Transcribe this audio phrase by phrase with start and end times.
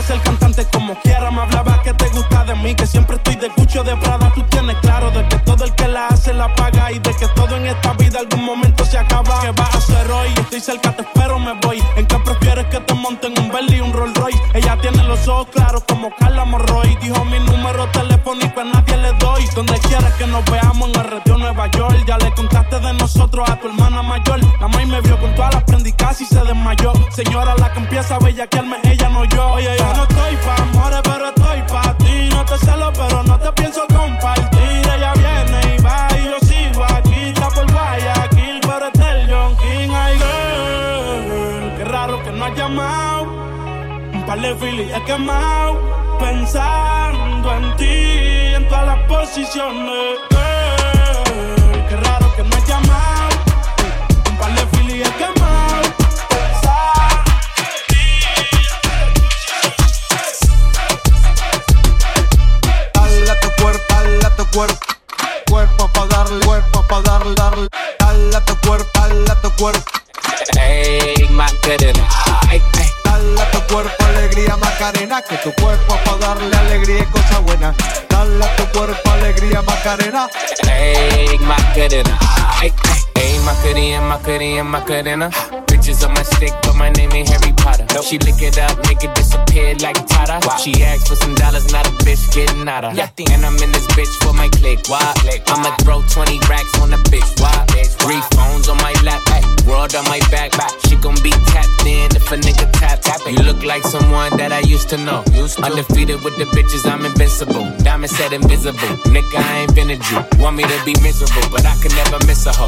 [0.00, 2.74] a ser cantante como quiera, me hablaba que te gusta de mí.
[2.74, 4.32] Que siempre estoy de cucho de Prada.
[4.34, 6.90] Tú tienes claro de que todo el que la hace la paga.
[6.90, 9.40] Y de que todo en esta vida algún momento se acaba.
[9.42, 10.28] ¿Qué vas a hacer hoy?
[10.36, 11.82] Estoy cerca, te espero, me voy.
[11.96, 14.40] ¿En qué prefieres que te monten un Bentley un Rolls Royce?
[14.54, 16.96] Ella tiene los ojos claros como Carla Morroy.
[17.02, 19.44] Dijo mi número telefónico a nadie le doy.
[19.54, 22.04] Donde quieras que nos veamos en el retiro Nueva York.
[22.06, 24.40] Ya le contaste de nosotros a tu hermana mayor.
[24.60, 26.92] La maíz me vio con todas las prendicas y se desmayó.
[27.10, 28.78] Señora, la que empieza a bellaquearme,
[42.40, 43.22] no has llamado.
[44.14, 45.78] Un par de filis he quemado.
[46.18, 50.18] Pensando en ti, en todas las posiciones.
[50.30, 53.28] Girl, qué raro que no has llamado.
[54.30, 55.82] Un par de filis he quemado.
[62.94, 64.86] Dale tu cuerpo, dale tu cuerpo.
[65.50, 67.68] Cuerpo pa' darle, cuerpo pa' darle, darle.
[67.98, 69.99] Dale tu cuerpo, dale tu cuerpo.
[70.58, 72.06] Hey, Macarena.
[72.48, 72.90] Ay, ay.
[73.04, 75.22] Dale a tu cuerpo alegría, Macarena.
[75.22, 77.76] Que tu cuerpo pa' darle alegría y cosas buenas.
[78.08, 80.28] Dale a tu cuerpo alegría, Macarena.
[80.66, 82.18] Hey, Macarena.
[82.60, 83.00] Ay, ay.
[83.14, 85.30] Hey, Macarena, Macarena, Macarena.
[85.66, 87.84] Bitches on my stick, but my name ain't Harry Potter.
[88.02, 90.40] She lick it up, make it disappear like Tata.
[90.58, 92.96] She asked for some dollars, not a bitch getting out of.
[92.96, 94.88] And I'm in this bitch for my click.
[94.88, 95.12] Why?
[95.48, 97.28] I'ma throw 20 racks on a bitch.
[97.40, 97.49] Why?
[103.70, 105.22] Like someone that I used to know.
[105.62, 107.70] Undefeated with the bitches, I'm invincible.
[107.86, 108.90] Diamond said invisible.
[109.14, 110.18] Nigga, I invented you.
[110.42, 112.66] Want me to be miserable, but I could never miss a hoe.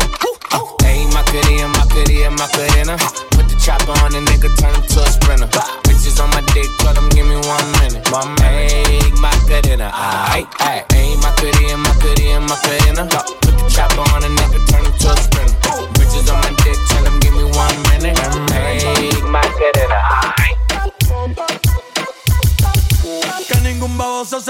[0.79, 2.95] Hey, Macarena, Macarena, Macarena.
[3.35, 5.51] Put the chopper on a nigga, turn him to a sprinter.
[5.83, 8.07] Bitches on my dick, tell them give me one minute.
[8.15, 9.91] Mama make my hey, Macarena,
[10.31, 10.87] aight, aight.
[10.95, 13.03] Hey, Macarena, Macarena, Macarena.
[13.43, 15.59] Put the chopper on a nigga, turn him to a sprinter.
[15.99, 16.79] Bitches on my dick,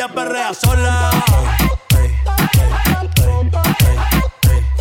[0.00, 1.10] Ella perrea sola.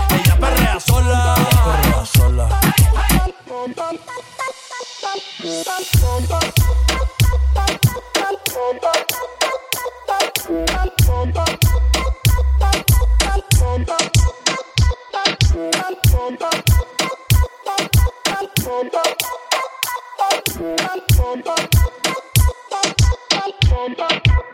[0.09, 1.35] Ella perrea sola.
[1.65, 2.59] Perrea sola.
[23.99, 24.48] You.